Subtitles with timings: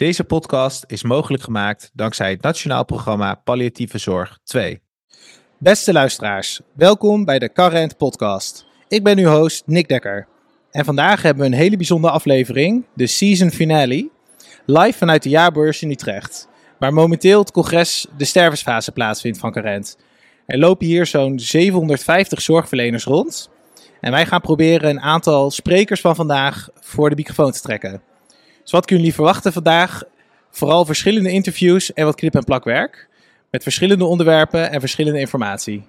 [0.00, 4.80] Deze podcast is mogelijk gemaakt dankzij het Nationaal Programma Palliatieve Zorg 2.
[5.58, 8.66] Beste luisteraars, welkom bij de Current Podcast.
[8.88, 10.26] Ik ben uw host Nick Dekker.
[10.70, 14.10] En vandaag hebben we een hele bijzondere aflevering, de season finale,
[14.66, 16.48] live vanuit de jaarbeurs in Utrecht,
[16.78, 19.98] waar momenteel het congres de stervensfase plaatsvindt van Current.
[20.46, 23.50] Er lopen hier zo'n 750 zorgverleners rond.
[24.00, 28.09] En wij gaan proberen een aantal sprekers van vandaag voor de microfoon te trekken.
[28.70, 30.02] Dus wat kunnen jullie verwachten vandaag?
[30.50, 33.08] Vooral verschillende interviews en wat knip- en plakwerk.
[33.50, 35.84] Met verschillende onderwerpen en verschillende informatie.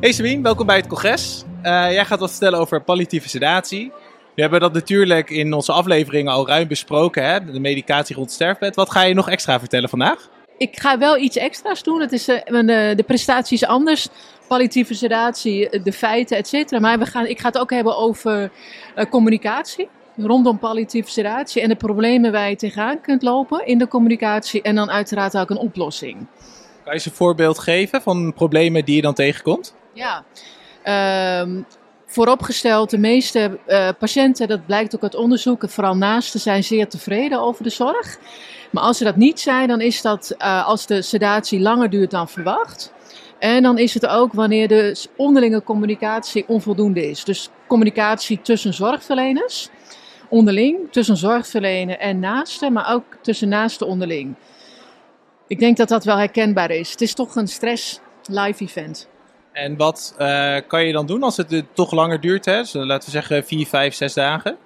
[0.00, 1.44] Hey Sabine, welkom bij het congres.
[1.62, 3.92] Uh, jij gaat wat vertellen over palliatieve sedatie.
[4.34, 7.44] We hebben dat natuurlijk in onze afleveringen al ruim besproken, hè?
[7.44, 8.74] de medicatie rond sterfbed.
[8.74, 10.28] Wat ga je nog extra vertellen vandaag?
[10.58, 12.00] Ik ga wel iets extra's doen.
[12.00, 12.36] Het is, uh,
[12.96, 14.08] de prestatie is anders.
[14.48, 16.80] Palliatieve sedatie, de feiten, et cetera.
[16.80, 18.50] Maar we gaan, ik ga het ook hebben over
[19.10, 24.62] communicatie rondom palliatieve sedatie en de problemen waar je tegenaan kunt lopen in de communicatie.
[24.62, 26.16] En dan uiteraard ook een oplossing.
[26.16, 26.26] Kan
[26.84, 29.74] je eens een voorbeeld geven van problemen die je dan tegenkomt?
[29.92, 30.24] Ja,
[31.40, 31.66] um,
[32.06, 37.40] vooropgesteld, de meeste uh, patiënten, dat blijkt ook uit onderzoeken, vooral naasten, zijn zeer tevreden
[37.40, 38.18] over de zorg.
[38.70, 42.10] Maar als ze dat niet zijn, dan is dat uh, als de sedatie langer duurt
[42.10, 42.92] dan verwacht.
[43.38, 47.24] En dan is het ook wanneer de onderlinge communicatie onvoldoende is.
[47.24, 49.68] Dus communicatie tussen zorgverleners,
[50.28, 54.34] onderling, tussen zorgverlener en naasten, maar ook tussen naasten onderling.
[55.46, 56.90] Ik denk dat dat wel herkenbaar is.
[56.90, 59.08] Het is toch een stress live event.
[59.52, 62.44] En wat uh, kan je dan doen als het toch langer duurt?
[62.44, 62.58] Hè?
[62.58, 64.56] Dus, laten we zeggen 4, 5, 6 dagen.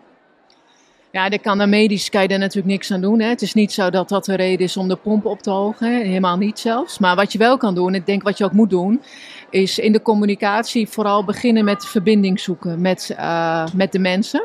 [1.12, 3.20] Ja, daar kan dan medisch kan je daar natuurlijk niks aan doen.
[3.20, 3.28] Hè.
[3.28, 5.94] Het is niet zo dat dat de reden is om de pomp op te hogen.
[5.94, 6.98] Helemaal niet zelfs.
[6.98, 9.02] Maar wat je wel kan doen, ik denk wat je ook moet doen,
[9.50, 14.42] is in de communicatie vooral beginnen met verbinding zoeken met, uh, met de mensen.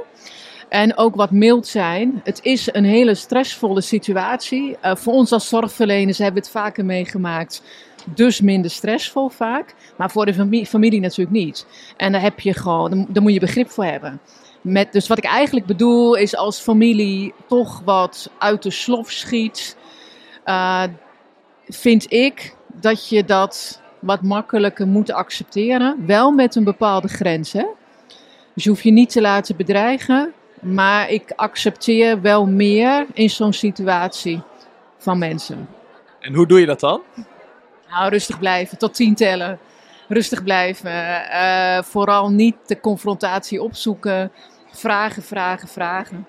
[0.69, 2.22] En ook wat mild zijn.
[2.23, 4.78] Het is een hele stressvolle situatie.
[4.84, 7.62] Uh, voor ons als zorgverleners hebben we het vaker meegemaakt.
[8.13, 9.75] Dus minder stressvol vaak.
[9.97, 11.66] Maar voor de familie, familie natuurlijk niet.
[11.97, 14.19] En daar heb je gewoon, daar moet je begrip voor hebben.
[14.65, 19.77] Met, dus wat ik eigenlijk bedoel is als familie toch wat uit de slof schiet,
[20.45, 20.83] uh,
[21.67, 26.05] vind ik dat je dat wat makkelijker moet accepteren.
[26.05, 27.53] Wel met een bepaalde grens.
[27.53, 27.65] Hè?
[28.53, 30.33] Dus je hoeft je niet te laten bedreigen.
[30.61, 34.41] Maar ik accepteer wel meer in zo'n situatie
[34.97, 35.67] van mensen.
[36.19, 37.01] En hoe doe je dat dan?
[37.89, 39.59] Nou, rustig blijven, tot tien tellen.
[40.07, 40.91] Rustig blijven.
[40.91, 44.31] Uh, vooral niet de confrontatie opzoeken.
[44.75, 46.28] Vragen, vragen, vragen.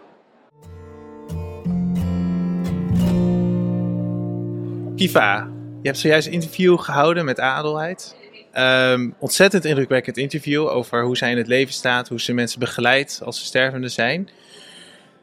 [4.97, 5.49] Kiva,
[5.83, 8.17] je hebt zojuist een interview gehouden met Adelheid.
[8.55, 13.21] Um, ontzettend indrukwekkend interview over hoe zij in het leven staat, hoe ze mensen begeleidt
[13.25, 14.21] als ze stervende zijn.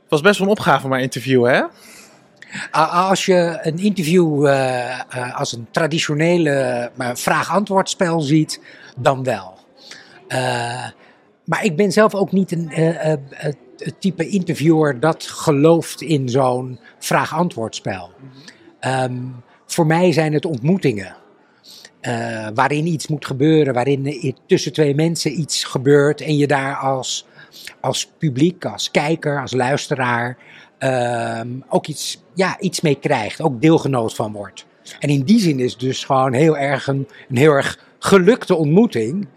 [0.01, 1.63] Het was best wel een opgave maar interviewen, hè?
[2.81, 8.61] Als je een interview uh, uh, als een traditionele uh, vraag-antwoordspel ziet,
[8.97, 9.59] dan wel.
[11.45, 12.69] Maar ik ben zelf ook niet een
[13.77, 18.09] het type interviewer dat gelooft in zo'n vraag-antwoordspel.
[18.81, 21.15] Um, voor mij zijn het ontmoetingen.
[22.53, 27.25] Waarin iets moet gebeuren, waarin tussen twee mensen iets gebeurt en je daar als,
[27.79, 30.37] als publiek, als kijker, als luisteraar
[30.79, 34.65] uh, ook iets, ja, iets mee krijgt, ook deelgenoot van wordt.
[34.99, 39.27] En in die zin is het dus gewoon heel erg een heel erg gelukte ontmoeting,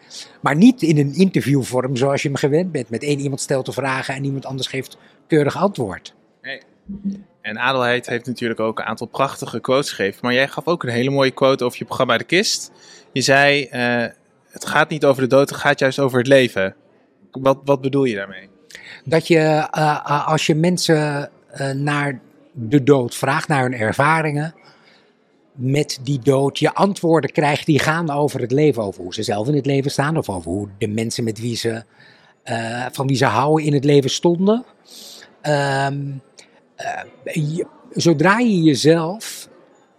[0.47, 2.91] maar niet in een interviewvorm zoals je me gewend bent.
[2.91, 4.97] Met één iemand stelt de vragen en iemand anders geeft
[5.27, 6.15] keurig antwoord.
[6.43, 6.61] Nee.
[7.41, 10.19] En Adelheid heeft natuurlijk ook een aantal prachtige quotes gegeven.
[10.23, 12.73] Maar jij gaf ook een hele mooie quote over je programma De Kist.
[13.13, 14.05] Je zei, uh,
[14.51, 16.75] het gaat niet over de dood, het gaat juist over het leven.
[17.31, 18.49] Wat, wat bedoel je daarmee?
[19.05, 21.31] Dat je, uh, als je mensen
[21.61, 22.21] uh, naar
[22.53, 24.55] de dood vraagt, naar hun ervaringen
[25.57, 28.83] met die dood, je antwoorden krijgt die gaan over het leven.
[28.83, 31.57] Over hoe ze zelf in het leven staan of over hoe de mensen met wie
[31.57, 31.85] ze,
[32.93, 34.65] van wie ze houden in het leven stonden.
[35.43, 35.89] Uh,
[37.33, 39.46] je, zodra je jezelf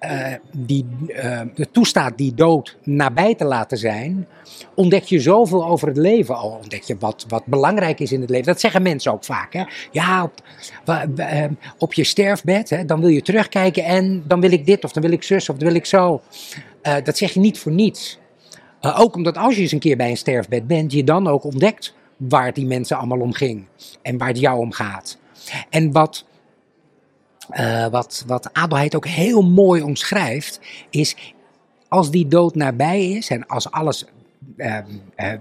[0.07, 4.27] uh, die, uh, toestaat die dood nabij te laten zijn,
[4.75, 6.50] ontdek je zoveel over het leven al.
[6.62, 8.45] Ontdek je wat, wat belangrijk is in het leven.
[8.45, 9.54] Dat zeggen mensen ook vaak.
[9.54, 9.63] Hè?
[9.92, 10.33] Ja, op,
[11.77, 15.04] op je sterfbed, hè, dan wil je terugkijken en dan wil ik dit of dan
[15.04, 16.21] wil ik zus of dan wil ik zo.
[17.04, 18.19] dat zeg je niet voor niets.
[18.81, 21.94] ook omdat als je eens een keer bij een sterfbed bent, je dan ook ontdekt
[22.18, 23.65] waar het die mensen allemaal om ging
[24.01, 25.18] en waar het jou om gaat.
[25.69, 26.25] En wat
[27.51, 30.59] uh, wat, wat Adelheid ook heel mooi omschrijft,
[30.89, 31.15] is
[31.88, 34.05] als die dood nabij is en als alles
[34.57, 34.85] ehm,
[35.15, 35.33] eh,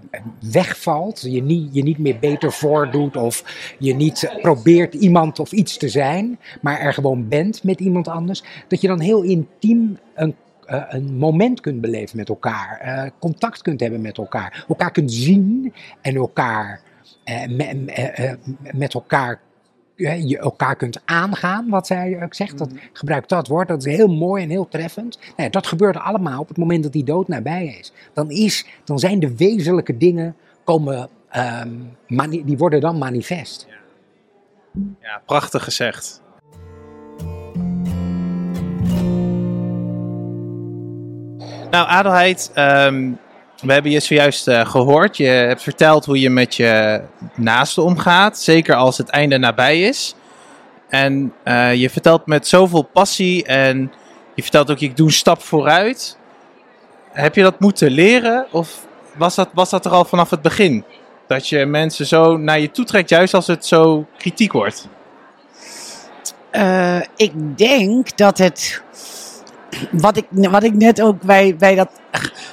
[0.52, 3.44] wegvalt, je niet, je niet meer beter voordoet of
[3.78, 8.42] je niet probeert iemand of iets te zijn, maar er gewoon bent met iemand anders,
[8.68, 10.34] dat je dan heel intiem een,
[10.66, 15.12] eh, een moment kunt beleven met elkaar, eh, contact kunt hebben met elkaar, elkaar kunt
[15.12, 16.80] zien en elkaar
[17.24, 18.38] eh, me- eh, eh,
[18.72, 19.38] met elkaar eh,
[19.96, 22.58] je elkaar kunt aangaan, wat zij ook zegt.
[22.58, 25.18] Dat, gebruik dat woord, dat is heel mooi en heel treffend.
[25.36, 27.92] Nou dat gebeurt allemaal op het moment dat die dood nabij is.
[28.12, 31.70] Dan, is, dan zijn de wezenlijke dingen, komen, ehm,
[32.30, 33.66] die worden dan manifest.
[35.00, 36.22] Ja, prachtig gezegd.
[41.70, 43.12] Nou, Adelheid, ehm,
[43.62, 45.16] we hebben je zojuist eh, gehoord.
[45.16, 47.02] Je hebt verteld hoe je met je
[47.34, 50.14] naasten omgaat, zeker als het einde nabij is.
[50.88, 53.92] En eh, je vertelt met zoveel passie en
[54.34, 56.18] je vertelt ook, ik doe een stap vooruit.
[57.12, 58.86] Heb je dat moeten leren of
[59.16, 60.84] was dat, was dat er al vanaf het begin?
[61.26, 64.88] Dat je mensen zo naar je toe trekt, juist als het zo kritiek wordt.
[66.50, 68.82] Eh, ik denk dat het.
[69.90, 71.90] Wat ik, wat ik net ook bij, bij, dat,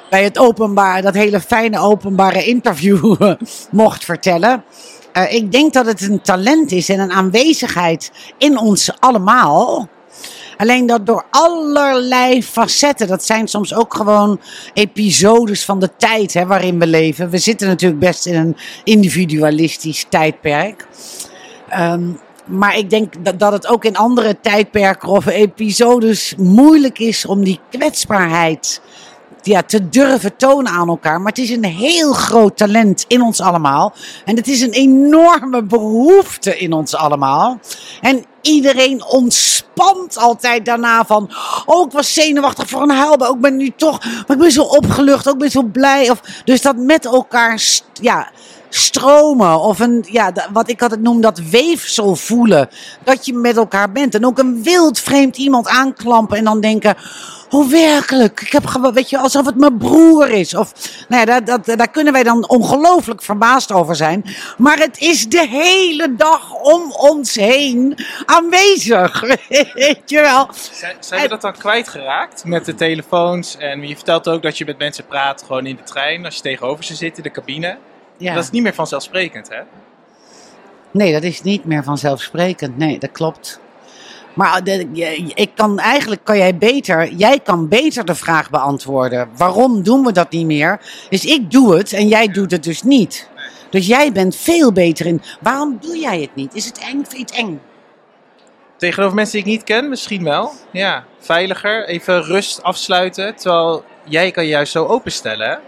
[0.10, 3.16] bij het openbaar, dat hele fijne openbare interview
[3.72, 4.64] mocht vertellen.
[5.14, 9.90] Eh, ik denk dat het een talent is en een aanwezigheid in ons allemaal.
[10.58, 14.40] Alleen dat door allerlei facetten, dat zijn soms ook gewoon
[14.74, 17.30] episodes van de tijd hè, waarin we leven.
[17.30, 20.88] We zitten natuurlijk best in een individualistisch tijdperk.
[21.70, 22.04] Ehm,
[22.46, 27.44] maar ik denk dat, dat het ook in andere tijdperken of episodes moeilijk is om
[27.44, 28.82] die kwetsbaarheid
[29.42, 31.22] ja, te durven tonen aan elkaar.
[31.22, 33.94] Maar het is een heel groot talent in ons allemaal.
[34.26, 37.60] En het is een enorme behoefte in ons allemaal.
[38.02, 41.32] En iedereen ontspant altijd daarna van...
[41.66, 43.32] Oh, ik was zenuwachtig voor een huilbui.
[43.32, 44.04] Ook ben nu toch...
[44.04, 45.30] Maar ik ben zo opgelucht.
[45.30, 46.10] Ook ben zo blij.
[46.10, 47.62] Of, dus dat met elkaar...
[48.02, 48.32] Ja,
[48.76, 52.70] stromen of een, ja, wat ik altijd noem dat weefsel voelen.
[53.04, 54.16] Dat je met elkaar bent.
[54.16, 56.96] En ook een wild vreemd iemand aanklampen en dan denken,
[57.50, 60.56] oh werkelijk, ik heb gewoon, weet je, alsof het mijn broer is.
[60.56, 60.74] Of,
[61.08, 64.24] nou ja, daar, dat, daar kunnen wij dan ongelooflijk verbaasd over zijn.
[64.58, 69.22] Maar het is de hele dag om ons heen aanwezig.
[69.74, 70.50] weet je wel.
[70.72, 73.58] Zijn, zijn we dat dan kwijtgeraakt met de telefoons?
[73.58, 76.42] En je vertelt ook dat je met mensen praat, gewoon in de trein, als je
[76.42, 77.78] tegenover ze zit in de cabine.
[78.18, 78.34] Ja.
[78.34, 79.60] Dat is niet meer vanzelfsprekend, hè?
[80.92, 82.78] Nee, dat is niet meer vanzelfsprekend.
[82.78, 83.60] Nee, dat klopt.
[84.34, 89.30] Maar de- je- ik kan eigenlijk kan jij beter, jij kan beter de vraag beantwoorden.
[89.38, 90.80] Waarom doen we dat niet meer?
[91.10, 93.30] Dus ik doe het en jij doet het dus niet.
[93.70, 95.22] Dus jij bent veel beter in.
[95.42, 96.54] Waarom doe jij het niet?
[96.56, 97.04] Is het eng?
[97.06, 97.62] Vind je het eng?
[98.78, 100.52] Tegenover mensen die ik niet ken, misschien wel.
[100.72, 103.36] Ja, veiliger, even rust afsluiten.
[103.36, 105.60] Terwijl jij kan je juist zo openstellen?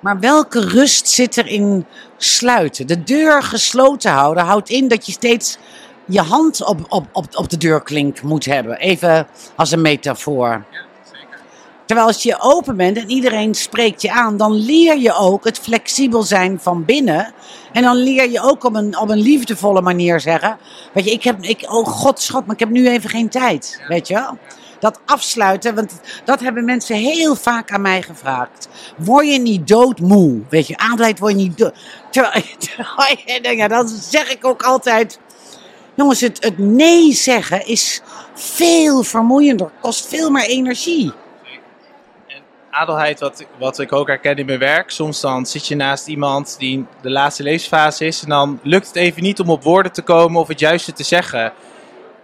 [0.00, 1.86] Maar welke rust zit er in
[2.16, 2.86] sluiten?
[2.86, 5.58] De deur gesloten houden houdt in dat je steeds
[6.04, 8.78] je hand op, op, op, op de deurklink moet hebben.
[8.78, 9.26] Even
[9.56, 10.64] als een metafoor.
[11.84, 15.58] Terwijl als je open bent en iedereen spreekt je aan, dan leer je ook het
[15.58, 17.32] flexibel zijn van binnen.
[17.72, 20.58] En dan leer je ook op een, op een liefdevolle manier zeggen:
[20.92, 23.82] Weet je, ik heb, ik, oh god, schat, maar ik heb nu even geen tijd.
[23.88, 24.38] Weet je wel?
[24.80, 28.68] Dat afsluiten, want dat hebben mensen heel vaak aan mij gevraagd.
[28.96, 30.40] Word je niet doodmoe?
[30.48, 31.74] Weet je, aanleid word je niet dood.
[33.42, 35.18] Ja, dan zeg ik ook altijd.
[35.94, 38.02] Jongens, het, het nee zeggen is
[38.34, 41.12] veel vermoeiender, kost veel meer energie.
[42.70, 44.90] Adelheid, wat, wat ik ook herken in mijn werk.
[44.90, 48.22] Soms dan zit je naast iemand die in de laatste levensfase is.
[48.22, 51.02] En dan lukt het even niet om op woorden te komen of het juiste te
[51.02, 51.52] zeggen.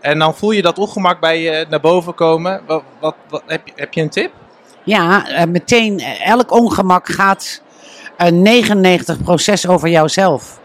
[0.06, 2.60] En dan voel je dat ongemak bij je naar boven komen.
[2.66, 4.32] Wat, wat, heb, je, heb je een tip?
[4.84, 7.62] Ja, eh, meteen, eh, elk ongemak gaat
[8.16, 10.60] eh, 99% over jouzelf.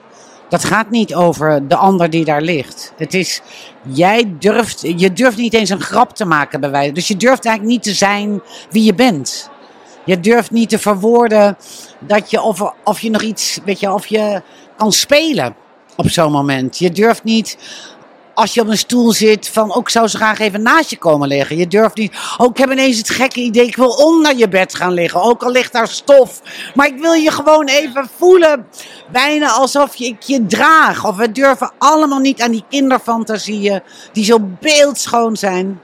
[0.50, 2.94] Dat gaat niet over de ander die daar ligt.
[2.98, 3.42] Het is,
[3.88, 6.94] jij durft, je durft niet eens een grap te maken bij wijze.
[6.94, 9.50] Dus je durft eigenlijk niet te zijn wie je bent.
[10.06, 11.58] Je durft niet te verwoorden
[12.00, 14.42] dat je, of, of je nog iets, weet je, of je
[14.78, 15.56] kan spelen
[15.96, 16.78] op zo'n moment.
[16.78, 17.58] Je durft niet,
[18.34, 21.28] als je op een stoel zit, van ook zou ze graag even naast je komen
[21.28, 21.58] liggen.
[21.58, 24.76] Je durft niet, oh ik heb ineens het gekke idee, ik wil onder je bed
[24.76, 25.22] gaan liggen.
[25.22, 26.42] Ook al ligt daar stof.
[26.76, 28.68] Maar ik wil je gewoon even voelen,
[29.12, 31.06] bijna alsof ik je draag.
[31.06, 35.82] Of we durven allemaal niet aan die kinderfantasieën, die zo beeldschoon zijn.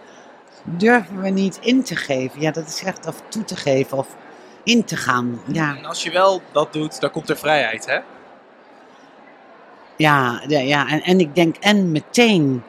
[0.64, 2.42] Durven we niet in te geven.
[2.42, 4.08] Ja, dat is echt, of toe te geven, of
[4.64, 5.42] in te gaan.
[5.52, 5.76] Ja.
[5.78, 7.98] En als je wel dat doet, dan komt er vrijheid, hè?
[9.98, 12.64] Ja, ja en, en ik denk, en meteen.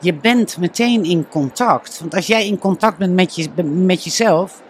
[0.00, 2.00] Je bent meteen in contact.
[2.00, 4.62] Want als jij in contact bent met, je, met jezelf,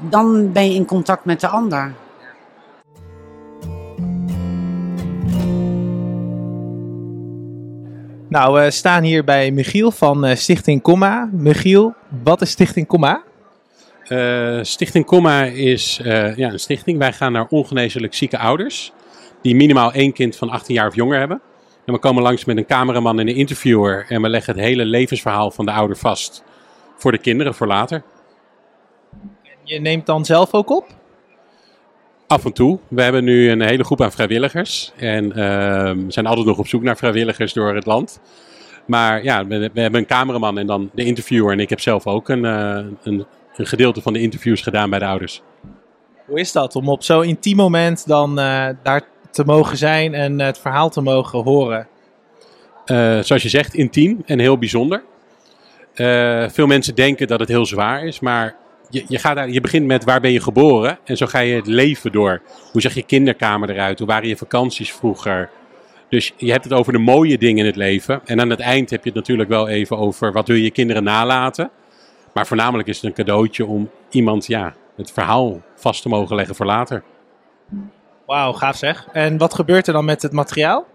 [0.00, 1.94] dan ben je in contact met de ander.
[8.28, 11.28] Nou, we staan hier bij Michiel van eh, Stichting Comma.
[11.32, 13.22] Michiel, wat is Stichting Comma?
[14.08, 16.98] Uh, stichting Comma is ja, een stichting.
[16.98, 18.92] Wij gaan naar ongeneeslijk zieke ouders
[19.42, 21.40] die minimaal één kind van 18 jaar of jonger hebben.
[21.86, 24.06] En we komen langs met een cameraman en een interviewer.
[24.08, 26.44] En we leggen het hele levensverhaal van de ouder vast.
[26.96, 28.02] Voor de kinderen, voor later.
[29.62, 30.86] Je neemt dan zelf ook op?
[32.26, 32.78] Af en toe.
[32.88, 34.92] We hebben nu een hele groep aan vrijwilligers.
[34.96, 38.20] En we zijn altijd nog op zoek naar vrijwilligers door het land.
[38.86, 41.52] Maar ja, we, we hebben een cameraman en dan de interviewer.
[41.52, 43.26] En ik heb zelf ook een, eh, een,
[43.56, 45.42] een gedeelte van de interviews gedaan bij de ouders.
[46.26, 49.02] Hoe is dat om op zo'n intiem moment dan eh, daar
[49.36, 51.88] te mogen zijn en het verhaal te mogen horen?
[52.84, 55.02] Eh, zoals je zegt, intiem en heel bijzonder.
[55.94, 58.56] Eh, veel mensen denken dat het heel zwaar is, maar
[58.90, 61.54] je, je, gaat daar, je begint met waar ben je geboren en zo ga je
[61.54, 62.42] het leven door.
[62.72, 63.98] Hoe zag je kinderkamer eruit?
[63.98, 65.50] Hoe waren je vakanties vroeger?
[66.08, 68.20] Dus je hebt het over de mooie dingen in het leven.
[68.24, 71.04] En aan het eind heb je het natuurlijk wel even over wat wil je kinderen
[71.04, 71.70] nalaten.
[72.34, 76.54] Maar voornamelijk is het een cadeautje om iemand ja, het verhaal vast te mogen leggen
[76.54, 77.02] voor later.
[78.26, 79.06] Wauw, gaaf zeg.
[79.12, 80.86] En wat gebeurt er dan met het materiaal?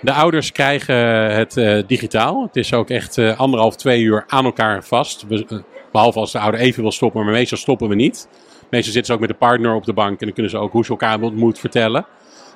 [0.00, 0.96] De ouders krijgen
[1.34, 2.42] het uh, digitaal.
[2.42, 5.24] Het is ook echt uh, anderhalf, twee uur aan elkaar vast.
[5.28, 5.58] We, uh,
[5.92, 8.28] behalve als de ouder even wil stoppen, maar meestal stoppen we niet.
[8.70, 10.72] Meestal zitten ze ook met de partner op de bank en dan kunnen ze ook
[10.72, 12.06] hoe ze elkaar ontmoet vertellen.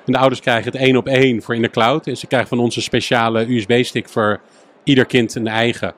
[0.05, 2.07] En de ouders krijgen het één op één voor in de cloud.
[2.07, 4.39] En ze krijgen van ons een speciale USB-stick voor
[4.83, 5.93] ieder kind een eigen.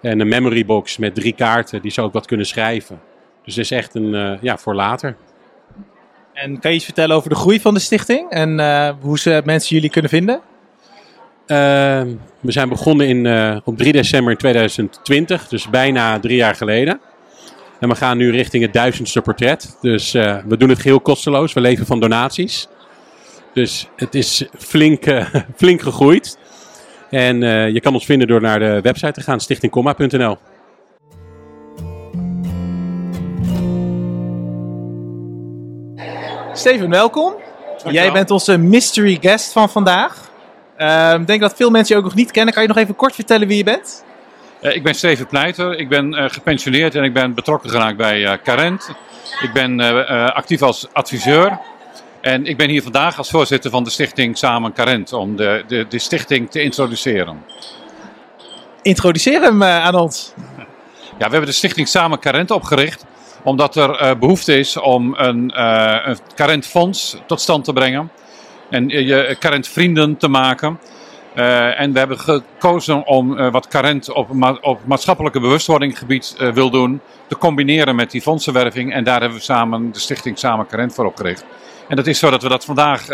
[0.00, 3.00] En een memory box met drie kaarten die ze ook wat kunnen schrijven.
[3.44, 5.16] Dus het is echt een, ja, voor later.
[6.32, 8.60] En kan je iets vertellen over de groei van de stichting en
[9.00, 10.40] hoe ze mensen jullie kunnen vinden?
[11.52, 11.58] Uh,
[12.40, 17.00] we zijn begonnen in, uh, op 3 december 2020, dus bijna drie jaar geleden.
[17.80, 19.76] En we gaan nu richting het duizendste portret.
[19.80, 21.52] Dus uh, we doen het geheel kosteloos.
[21.52, 22.68] We leven van donaties.
[23.54, 25.04] Dus het is flink,
[25.56, 26.38] flink gegroeid.
[27.10, 27.40] En
[27.72, 30.38] je kan ons vinden door naar de website te gaan, stichtingkomma.nl.
[36.54, 37.34] Steven, welkom.
[37.90, 40.30] Jij bent onze mystery guest van vandaag.
[40.76, 42.54] Ik uh, denk dat veel mensen je ook nog niet kennen.
[42.54, 44.04] Kan je nog even kort vertellen wie je bent?
[44.60, 45.78] Uh, ik ben Steven Pleiter.
[45.78, 48.90] Ik ben uh, gepensioneerd en ik ben betrokken geraakt bij uh, Carent.
[49.40, 49.80] Ik ben
[50.34, 51.58] actief als adviseur.
[52.20, 55.12] En ik ben hier vandaag als voorzitter van de stichting Samen Carent.
[55.12, 57.44] Om de, de, de stichting te introduceren.
[58.82, 60.32] Introduceer hem aan ons.
[61.18, 63.04] Ja, we hebben de stichting Samen Carent opgericht.
[63.44, 65.52] Omdat er behoefte is om een,
[66.08, 68.10] een Carent fonds tot stand te brengen
[68.70, 70.78] en je current vrienden te maken.
[71.36, 74.28] Uh, en we hebben gekozen om wat Carent op,
[74.60, 78.92] op maatschappelijke bewustwordinggebied uh, wil doen, te combineren met die fondsenwerving.
[78.92, 81.44] En daar hebben we samen de stichting Samen Carent voor opgericht.
[81.88, 83.06] En dat is zo dat we dat vandaag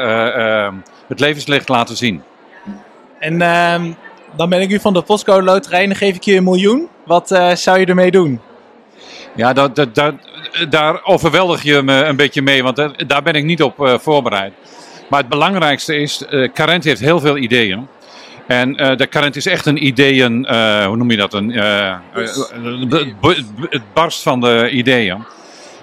[1.09, 2.23] het levenslicht laten zien.
[3.19, 3.93] En ehm,
[4.37, 6.89] dan ben ik u van de Postcode Loterij en dan geef ik je een miljoen.
[7.05, 8.41] Wat zou je ermee doen?
[9.39, 10.15] Ja, dat, dat, dat,
[10.69, 12.77] daar overweldig je me een beetje mee, want
[13.07, 14.53] daar ben ik niet op voorbereid.
[15.09, 17.89] Maar het belangrijkste is, uh, Carent heeft heel veel ideeën.
[18.47, 20.47] En uh, de Carent is echt een ideeën,
[20.87, 21.35] hoe noem je dat?
[21.35, 21.51] Een,
[23.71, 25.25] het barst van de ideeën.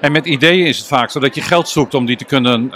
[0.05, 2.71] En met ideeën is het vaak zo dat je geld zoekt om die te kunnen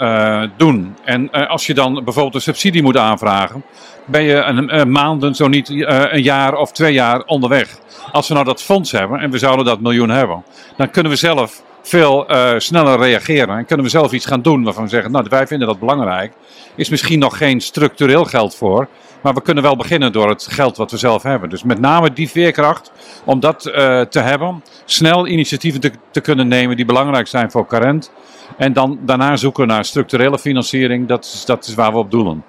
[0.56, 0.96] doen.
[1.04, 3.64] En als je dan bijvoorbeeld een subsidie moet aanvragen,
[4.06, 7.78] ben je een, een maanden, zo niet een jaar of twee jaar onderweg.
[8.12, 10.44] Als we nou dat fonds hebben en we zouden dat miljoen hebben,
[10.76, 13.56] dan kunnen we zelf veel sneller reageren.
[13.56, 16.32] En kunnen we zelf iets gaan doen waarvan we zeggen, nou wij vinden dat belangrijk.
[16.74, 18.88] Is misschien nog geen structureel geld voor.
[19.22, 21.48] Maar we kunnen wel beginnen door het geld wat we zelf hebben.
[21.48, 22.92] Dus met name die veerkracht
[23.24, 24.62] om dat uh, te hebben.
[24.84, 28.12] Snel initiatieven te, kunnen nemen die belangrijk zijn voor Carent.
[28.56, 31.08] En dan daarna zoeken naar structurele financiering.
[31.08, 32.44] Dat is, dat is waar we op doelen.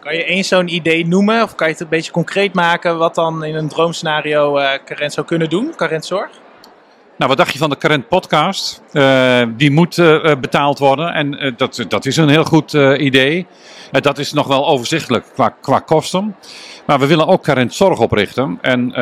[0.00, 1.42] Kan je één zo'n idee noemen?
[1.42, 5.12] Of kan je het een beetje concreet maken wat dan in een droomscenario uh, Carent
[5.12, 5.72] zou kunnen doen?
[5.76, 6.30] Carent Zorg?
[7.18, 8.82] Nou, wat dacht je van de Current podcast?
[8.92, 13.46] Uh, die moet uh, betaald worden en dat, dat is een heel goed idee.
[13.90, 16.36] dat is nog wel overzichtelijk qua, qua kosten.
[16.86, 18.58] Maar we willen ook Current Zorg oprichten.
[18.60, 18.92] En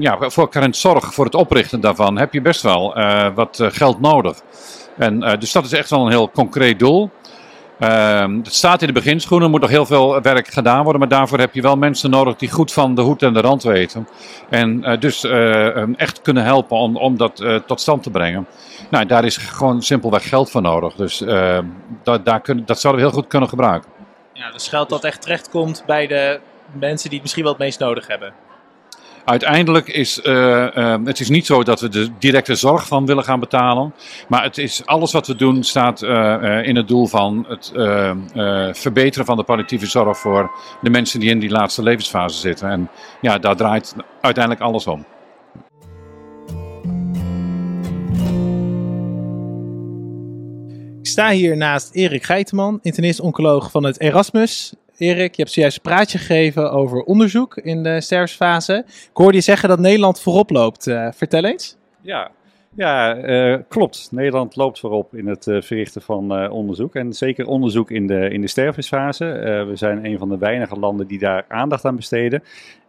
[0.00, 2.94] ja, voor Current Zorg, voor het oprichten daarvan, heb je best wel
[3.34, 4.40] wat geld nodig.
[4.96, 7.10] En, dus dat is echt wel een heel concreet doel.
[7.80, 11.08] Uh, het staat in de beginschoenen, er moet nog heel veel werk gedaan worden, maar
[11.08, 14.08] daarvoor heb je wel mensen nodig die goed van de hoed en de rand weten.
[14.48, 18.46] En uh, dus uh, echt kunnen helpen om, dat uh, tot stand te brengen.
[18.90, 20.94] Nou, daar is gewoon simpelweg geld voor nodig.
[20.94, 21.24] Dus
[22.02, 23.90] dat, daar kun, dat zouden we heel goed kunnen gebruiken.
[24.32, 26.40] Ja, dus geld dat echt terechtkomt bij de
[26.72, 28.32] mensen die het misschien wel het meest nodig hebben.
[29.28, 30.32] Uiteindelijk is uh,
[30.74, 33.94] uh, het is niet zo dat we de directe zorg van willen gaan betalen.
[34.28, 37.72] Maar het is, alles wat we doen staat uh, in het doel van het
[38.78, 42.70] verbeteren van de palliatieve zorg voor de mensen die in die laatste levensfase zitten.
[42.70, 45.04] En ja, daar draait uiteindelijk alles om.
[51.00, 55.82] Ik sta hier naast Erik Geiteman, internist-oncoloog van het Erasmus Erik, je hebt zojuist een
[55.82, 58.84] praatje gegeven over onderzoek in de sterfsfase.
[58.86, 60.86] Ik hoorde je zeggen dat Nederland voorop loopt.
[60.86, 61.76] Uh, vertel eens.
[62.00, 62.30] Ja,
[62.74, 64.08] ja uh, klopt.
[64.10, 66.94] Nederland loopt voorop in het uh, verrichten van onderzoek.
[66.94, 69.24] En zeker onderzoek in de, in de sterfsfase.
[69.68, 72.42] we zijn een van de weinige landen die daar aandacht aan besteden.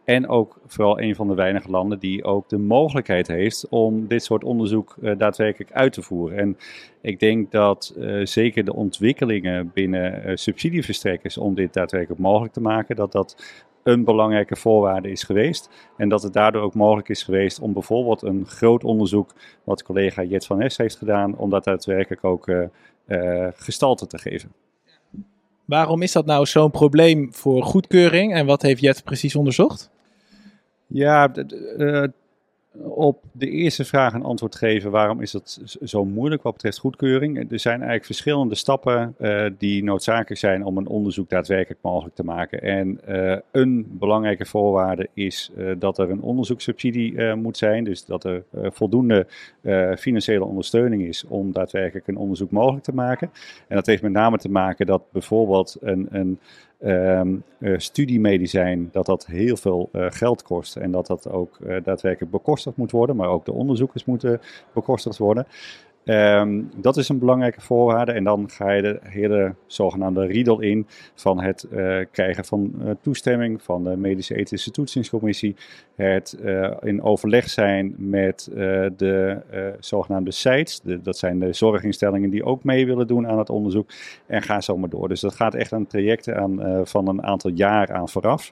[0.10, 4.24] En ook vooral een van de weinige landen die ook de mogelijkheid heeft om dit
[4.24, 6.38] soort onderzoek uh, daadwerkelijk uit te voeren.
[6.38, 6.58] En
[7.02, 12.62] ik denk dat uh, zeker de ontwikkelingen binnen uh, subsidieverstrekkers om dit daadwerkelijk mogelijk te
[12.62, 13.44] maken, dat dat
[13.84, 15.70] een belangrijke voorwaarde is geweest.
[15.98, 20.24] En dat het daardoor ook mogelijk is geweest om bijvoorbeeld een groot onderzoek, wat collega
[20.24, 22.52] Jet van Es heeft gedaan, om dat daadwerkelijk ook
[23.56, 24.52] gestalte te geven.
[25.66, 29.90] Waarom is dat nou zo'n probleem voor goedkeuring en wat heeft Jet precies onderzocht?
[30.92, 31.32] Ja,
[31.78, 32.04] uh,
[32.84, 34.92] op de eerste vraag een antwoord geven.
[34.92, 37.38] Waarom is dat zo moeilijk wat betreft goedkeuring?
[37.38, 42.24] Er zijn eigenlijk verschillende stappen uh, die noodzakelijk zijn om een onderzoek daadwerkelijk mogelijk te
[42.24, 42.62] maken.
[42.62, 43.00] En
[43.52, 47.84] een belangrijke voorwaarde is dat er een onderzoekssubsidie moet zijn.
[47.84, 49.28] Dus dat er voldoende
[49.98, 53.32] financiële ondersteuning is om daadwerkelijk een onderzoek mogelijk te maken.
[53.68, 56.40] En dat heeft met name te maken dat bijvoorbeeld een, een
[56.86, 61.78] um, uh, studiemedicijn, dat dat heel veel uh, geld kost en dat dat ook uh,
[61.84, 64.42] daadwerkelijk bekostigd moet worden, maar ook de onderzoekers moeten
[64.74, 65.48] bekostigd worden.
[66.10, 68.12] Um, dat is een belangrijke voorwaarde.
[68.12, 72.92] En dan ga je de hele zogenaamde riedel in van het uh, krijgen van uh,
[73.02, 75.56] toestemming van de Medische Ethische Toetsingscommissie.
[75.96, 78.50] Het uh, in overleg zijn met
[78.98, 79.38] de
[79.80, 80.82] zogenaamde sites.
[80.84, 83.90] Dat zijn de zorginstellingen die ook mee willen doen aan het onderzoek.
[84.26, 85.08] En ga zo maar door.
[85.08, 88.52] Dus dat gaat echt aan trajecten aan, van een aantal jaar aan vooraf.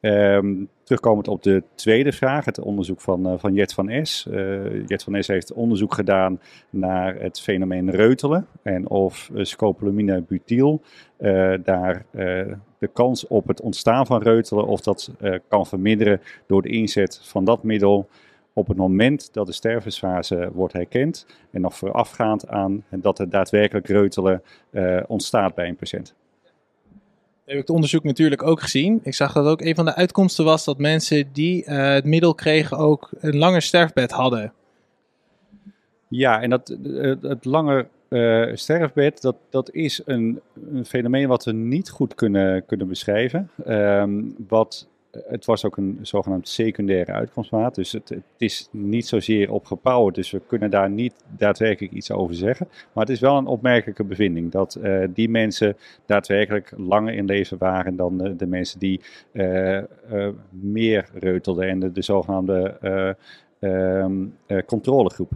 [0.00, 4.26] Um, terugkomend op de tweede vraag, het onderzoek van, uh, van Jet van Es.
[4.30, 10.22] Uh, Jet van Es heeft onderzoek gedaan naar het fenomeen reutelen en of uh, scopolamine
[10.22, 10.82] butyl
[11.62, 12.04] daar
[12.78, 15.10] de kans op het ontstaan van reutelen, of dat
[15.48, 18.08] kan verminderen door de inzet van dat middel
[18.52, 23.88] op het moment dat de stervensfase wordt herkend en nog voorafgaand aan dat er daadwerkelijk
[23.88, 24.42] reutelen
[25.06, 26.14] ontstaat bij een patiënt
[27.48, 29.00] heb ik het onderzoek natuurlijk ook gezien.
[29.02, 32.34] Ik zag dat ook een van de uitkomsten was dat mensen die uh, het middel
[32.34, 34.52] kregen ook een langer sterfbed hadden.
[36.08, 36.76] Ja, en dat,
[37.22, 40.40] het, langer uh, sterfbed, dat, dat is een,
[40.72, 43.50] een, fenomeen wat we niet goed kunnen, kunnen beschrijven.
[43.68, 47.74] Um, wat het was ook een zogenaamd secundaire uitkomstmaat.
[47.74, 50.14] Dus het, het, is niet zozeer opgepouwd.
[50.14, 52.68] Dus we kunnen daar niet daadwerkelijk iets over zeggen.
[52.92, 54.50] Maar het is wel een opmerkelijke bevinding.
[54.50, 59.00] Dat uh, die mensen daadwerkelijk langer in leven waren dan de, mensen die
[59.32, 59.84] uh, uh,
[60.50, 61.68] meer reutelden.
[61.68, 62.76] En de, de zogenaamde
[63.60, 64.26] ehm,
[64.66, 65.30] controlegroep.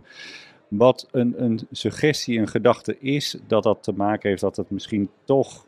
[0.68, 5.10] Wat een, een suggestie, een gedachte is, dat dat te maken heeft dat het misschien
[5.24, 5.66] toch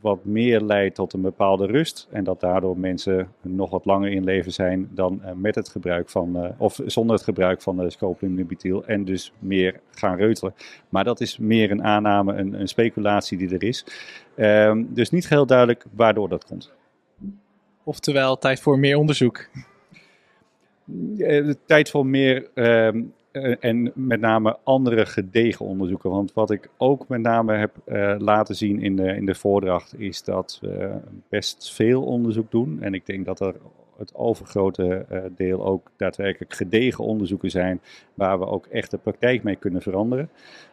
[0.00, 2.08] wat meer leidt tot een bepaalde rust.
[2.10, 6.08] En dat daardoor mensen nog wat langer in leven zijn dan uh, met het gebruik
[6.08, 10.54] van, uh, of zonder het gebruik van scopolamine En dus meer gaan reutelen.
[10.88, 13.86] Maar dat is meer een aanname, een, een speculatie die er is.
[14.36, 16.72] Um, dus niet heel duidelijk waardoor dat komt.
[17.84, 19.48] Oftewel, tijd voor meer onderzoek.
[21.66, 23.02] tijd voor meer um, uh,
[23.42, 26.10] en met name andere gedegen onderzoeken.
[26.10, 30.00] Want wat ik ook met name heb uh, laten zien in de, in de voordracht
[30.00, 30.96] is dat we
[31.28, 32.82] best veel onderzoek doen.
[32.82, 33.54] En ik denk dat er
[33.96, 37.80] het overgrote uh, deel ook daadwerkelijk gedegen onderzoeken zijn
[38.14, 40.30] waar we ook echt de praktijk mee kunnen veranderen.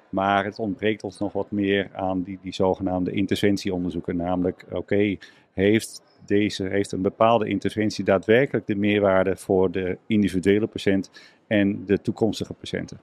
[0.09, 4.15] Maar het ontbreekt ons nog wat meer aan die, die zogenaamde interventieonderzoeken.
[4.15, 5.17] Namelijk, oké,
[5.53, 11.11] heeft deze heeft een bepaalde interventie daadwerkelijk de meerwaarde voor de individuele patiënt
[11.47, 12.99] en de toekomstige patiënten.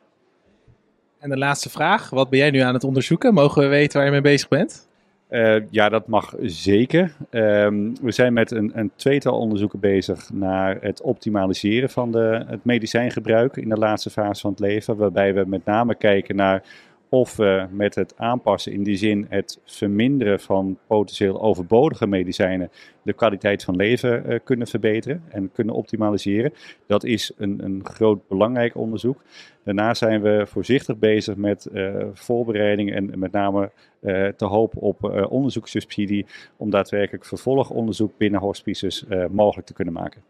[1.18, 3.34] En de laatste vraag, wat ben jij nu aan het onderzoeken?
[3.34, 4.88] Mogen we weten waar je mee bezig bent?
[5.30, 7.16] Uh, ja, dat mag zeker.
[7.30, 12.64] Um, we zijn met een, een, tweetal onderzoeken bezig naar het optimaliseren van de, het
[12.64, 14.96] medicijngebruik in de laatste fase van het leven.
[14.96, 16.62] Waarbij we met name kijken naar
[17.08, 22.70] of we met het aanpassen, in die zin het verminderen van potentieel overbodige medicijnen,
[23.02, 26.52] de kwaliteit van leven uh, kunnen verbeteren en kunnen optimaliseren.
[26.86, 29.22] Dat is een, een groot belangrijk onderzoek.
[29.64, 35.26] Daarna zijn we voorzichtig bezig met uh, voorbereidingen en met name uh, te hopen op
[35.28, 40.22] onderzoekssubsidie om daadwerkelijk vervolgonderzoek binnen hospices mogelijk te kunnen maken.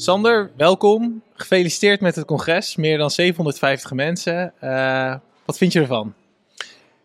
[0.00, 1.22] Sander, welkom.
[1.34, 2.76] Gefeliciteerd met het congres.
[2.76, 4.52] Meer dan 750 mensen.
[4.64, 6.14] Uh, wat vind je ervan?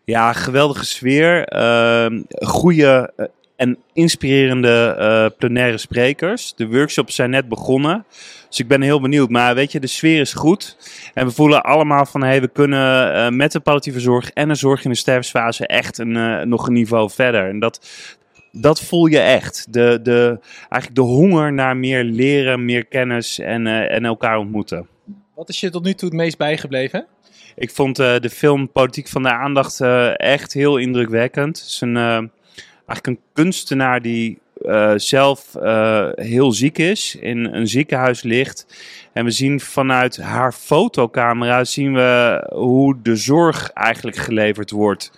[0.04, 1.56] Ja, geweldige sfeer.
[1.56, 3.12] Uh, goede
[3.56, 6.54] en inspirerende uh, plenaire sprekers.
[6.54, 8.04] De workshops zijn net begonnen.
[8.48, 9.30] Dus ik ben heel benieuwd.
[9.30, 10.76] Maar weet je, de sfeer is goed.
[11.14, 14.84] En we voelen allemaal van, hey, we kunnen met de palliatieve zorg en de zorg
[14.84, 17.48] in de sterfsfase echt een, nog een niveau verder.
[17.48, 17.80] En dat,
[18.60, 19.66] dat voel je echt.
[19.70, 24.86] De, de, eigenlijk de honger naar meer leren, meer kennis en, en elkaar ontmoeten.
[25.34, 27.06] Wat is je tot nu toe het meest bijgebleven?
[27.56, 29.80] Ik vond de film Politiek van de Aandacht
[30.16, 31.58] echt heel indrukwekkend.
[31.58, 31.96] Het is een
[32.86, 34.38] eigenlijk een kunstenaar die
[34.96, 35.52] zelf
[36.14, 38.66] heel ziek is, in een ziekenhuis ligt.
[39.12, 45.10] En we zien vanuit haar fotocamera zien we hoe de zorg eigenlijk geleverd wordt.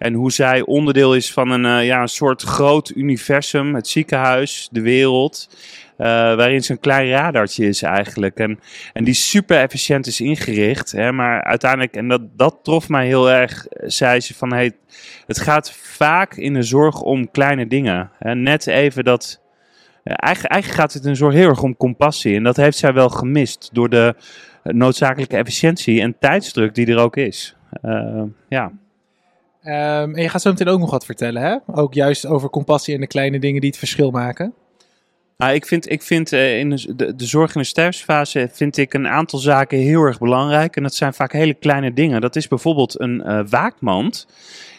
[0.00, 4.68] En hoe zij onderdeel is van een, uh, ja, een soort groot universum, het ziekenhuis,
[4.72, 5.48] de wereld.
[5.98, 8.38] Uh, waarin een klein radartje is eigenlijk.
[8.38, 8.60] En,
[8.92, 10.92] en die super efficiënt is ingericht.
[10.92, 14.72] Hè, maar uiteindelijk, en dat, dat trof mij heel erg, zei ze van hey,
[15.26, 18.10] het gaat vaak in de zorg om kleine dingen.
[18.18, 19.40] Hè, net even dat.
[20.04, 22.36] Eigenlijk, eigenlijk gaat het in de zorg heel erg om compassie.
[22.36, 24.14] En dat heeft zij wel gemist door de
[24.62, 27.56] noodzakelijke efficiëntie en tijdsdruk die er ook is.
[28.48, 28.72] Ja.
[29.64, 31.56] Um, en je gaat zo meteen ook nog wat vertellen, hè?
[31.66, 34.54] Ook juist over compassie en de kleine dingen die het verschil maken.
[35.40, 38.94] Nou, ik vind, ik vind uh, in de, de, zorg in de sterfsfase vind ik
[38.94, 40.76] een aantal zaken heel erg belangrijk.
[40.76, 42.20] En dat zijn vaak hele kleine dingen.
[42.20, 44.26] Dat is bijvoorbeeld een uh, waakmand.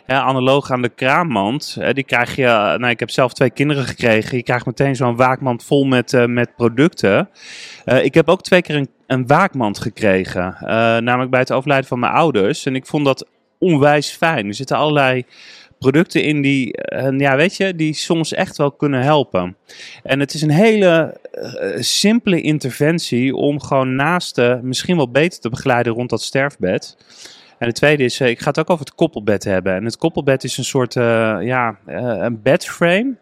[0.08, 1.76] Ja, analoog aan de kraammand.
[1.80, 2.46] Uh, die krijg je,
[2.78, 4.38] nou, ik heb zelf twee kinderen gekregen.
[4.38, 7.30] Je krijgt meteen zo'n waakmand vol met, met producten.
[7.86, 10.58] ik heb ook twee keer een, een waakmand gekregen.
[11.04, 12.66] namelijk bij het overlijden van mijn ouders.
[12.66, 13.28] En ik vond dat
[13.62, 14.48] onwijs fijn.
[14.48, 15.26] Er zitten allerlei
[15.80, 19.58] producten in die, uh, ja, weet je, die soms echt wel kunnen helpen.
[20.04, 25.50] En het is een hele uh, simpele interventie om gewoon naasten misschien wel beter te
[25.50, 26.98] begeleiden rond dat sterfbed.
[27.58, 29.76] En de tweede is, uh, ik ga het ook over het koppelbed hebben.
[29.76, 33.16] En het koppelbed is een soort, ja, een bedframe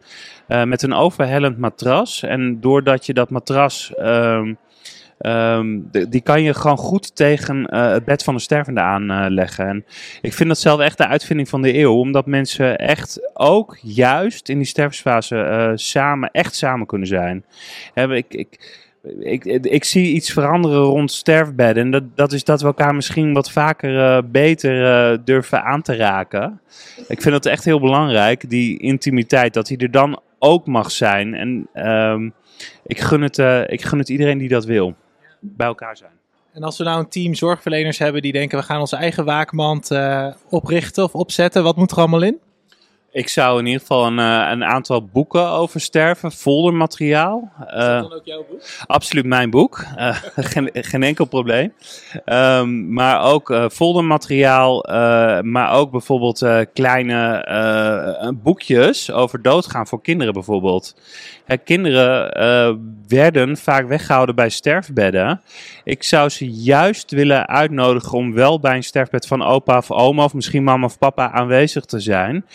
[0.65, 2.23] met een overhellend matras.
[2.23, 3.93] En doordat je dat matras...
[3.95, 4.53] Ehm,
[5.21, 9.65] Um, die kan je gewoon goed tegen uh, het bed van de stervende aanleggen.
[9.65, 9.85] Uh, en
[10.21, 11.93] ik vind dat zelf echt de uitvinding van de eeuw.
[11.93, 17.45] Omdat mensen echt ook juist in die sterfsfase uh, samen, echt samen kunnen zijn.
[17.93, 18.81] Ik, ik,
[19.19, 21.83] ik, ik, zie iets veranderen rond sterfbedden.
[21.83, 26.61] En dat, dat is dat we elkaar misschien wat vaker beter durven aan te raken.
[27.07, 29.53] Ik vind dat echt heel belangrijk, die intimiteit.
[29.53, 31.33] Dat die er dan ook mag zijn.
[31.33, 32.33] En um,
[32.85, 34.95] ik, gun het, ik gun het iedereen die dat wil
[35.39, 36.11] bij elkaar zijn.
[36.53, 39.91] En als we nou een team zorgverleners hebben die denken we gaan onze eigen waakmand
[39.91, 42.39] uh, oprichten of opzetten, wat moet er allemaal in?
[43.11, 47.51] Ik zou in ieder geval een, uh, een aantal boeken over sterven, foldermateriaal.
[47.59, 48.61] Is dat uh, dan ook jouw boek?
[48.85, 49.85] Absoluut mijn boek,
[50.35, 51.73] geen, geen, enkel probleem.
[52.25, 54.85] Um, maar ook foldermateriaal,
[55.41, 60.95] maar ook bijvoorbeeld kleine boekjes over doodgaan voor kinderen bijvoorbeeld
[61.57, 62.75] kinderen uh,
[63.07, 65.41] werden vaak weggehouden bij sterfbedden.
[65.83, 70.23] Ik zou ze juist willen uitnodigen om wel bij een sterfbed van opa of oma
[70.23, 72.45] of misschien mama of papa aanwezig te zijn.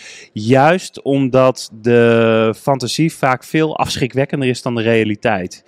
[0.47, 5.65] Juist omdat de fantasie vaak veel afschrikwekkender is dan de realiteit.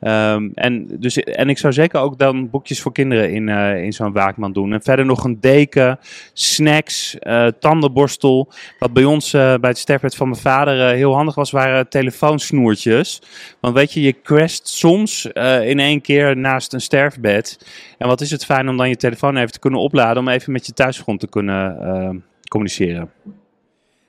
[0.00, 3.92] Um, en, dus, en ik zou zeker ook dan boekjes voor kinderen in, uh, in
[3.92, 4.72] zo'n waakman doen.
[4.72, 5.98] En verder nog een deken,
[6.32, 8.52] snacks, uh, tandenborstel.
[8.78, 13.22] Wat bij ons uh, bij het sterfbed van mijn vader heel handig was, waren telefoonsnoertjes.
[13.60, 15.26] Want weet je, je crasht soms
[15.62, 17.66] in één keer naast een sterfbed.
[17.98, 20.52] En wat is het fijn om dan je telefoon even te kunnen opladen om even
[20.52, 23.10] met je thuisgrond te kunnen communiceren.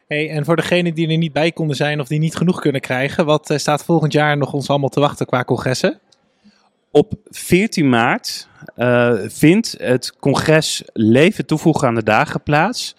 [0.07, 2.81] Hey, en voor degenen die er niet bij konden zijn of die niet genoeg kunnen
[2.81, 5.99] krijgen, wat uh, staat volgend jaar nog ons allemaal te wachten qua congressen?
[6.91, 12.95] Op 14 maart uh, vindt het congres Leven toevoegen aan de dagen plaats.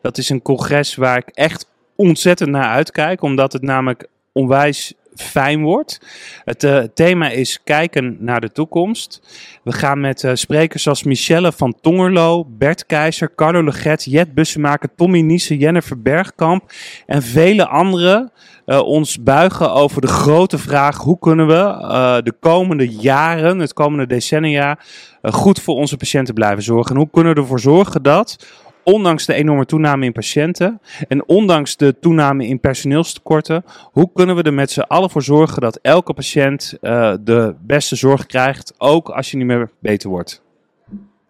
[0.00, 5.62] Dat is een congres waar ik echt ontzettend naar uitkijk, omdat het namelijk onwijs fijn
[5.62, 6.00] wordt.
[6.44, 9.20] Het uh, thema is kijken naar de toekomst.
[9.64, 14.88] We gaan met uh, sprekers als Michelle van Tongerlo, Bert Keizer, Carlo Leget, Jet Bussemaker,
[14.96, 16.72] Tommy Niesen, Jennifer Bergkamp
[17.06, 18.32] en vele anderen
[18.66, 24.06] uh, ons buigen over de grote vraag: hoe kunnen we de komende jaren, het komende
[24.06, 24.78] decennia,
[25.22, 26.90] goed voor onze patiënten blijven zorgen?
[26.94, 28.36] En hoe kunnen we ervoor zorgen dat
[28.84, 34.42] ondanks de enorme toename in patiënten en ondanks de toename in personeelstekorten, hoe kunnen we
[34.42, 39.08] er met z'n allen voor zorgen dat elke patiënt uh, de beste zorg krijgt, ook
[39.08, 40.42] als je niet meer beter wordt?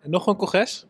[0.01, 0.87] En nog een congres?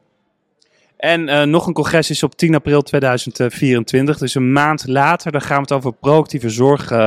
[1.02, 5.32] En uh, nog een congres is op 10 april 2024, dus een maand later.
[5.32, 6.98] Dan gaan we het over proactieve zorg uh,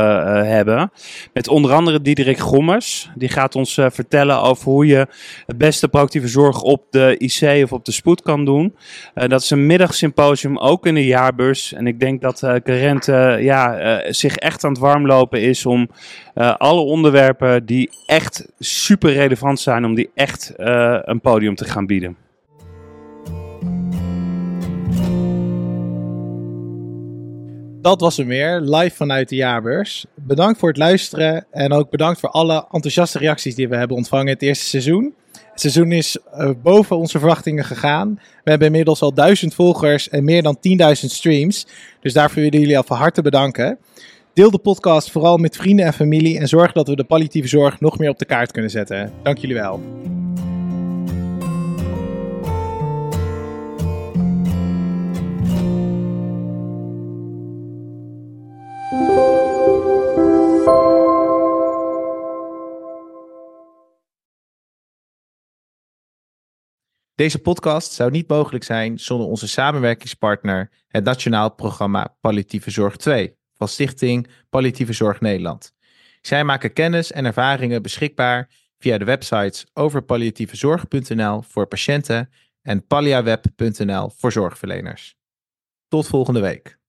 [0.41, 0.91] hebben.
[1.33, 3.09] Met onder andere Diederik Gommers.
[3.15, 5.07] Die gaat ons vertellen over hoe je
[5.45, 8.75] het beste proactieve zorg op de IC of op de spoed kan doen.
[9.13, 11.73] dat is een middagsymposium, ook in de jaarbeurs.
[11.73, 13.05] En ik denk dat Carent
[13.41, 15.89] ja, zich echt aan het warmlopen is om
[16.57, 20.53] alle onderwerpen die echt super relevant zijn, om die echt
[21.05, 22.24] een podium te gaan bieden.
[27.85, 30.05] Dat was hem weer, live vanuit de jaarbeurs.
[30.15, 34.27] Bedankt voor het luisteren en ook bedankt voor alle enthousiaste reacties die we hebben ontvangen
[34.27, 35.13] het eerste seizoen.
[35.31, 38.19] Het seizoen is uh, boven onze verwachtingen gegaan.
[38.43, 41.67] We hebben inmiddels al duizend volgers en meer dan 10.000 streams.
[42.01, 43.77] Dus daarvoor willen jullie al van harte bedanken.
[44.33, 47.79] Deel de podcast vooral met vrienden en familie en zorg dat we de palliatieve zorg
[47.79, 49.13] nog meer op de kaart kunnen zetten.
[49.23, 49.79] Dank jullie wel.
[67.15, 73.37] Deze podcast zou niet mogelijk zijn zonder onze samenwerkingspartner, het Nationaal Programma Palliatieve Zorg 2
[73.53, 75.73] van Stichting Palliatieve Zorg Nederland.
[76.21, 82.29] Zij maken kennis en ervaringen beschikbaar via de websites overpalliatievezorg.nl voor patiënten
[82.61, 85.15] en palliaweb.nl voor zorgverleners.
[85.87, 86.79] Tot volgende week.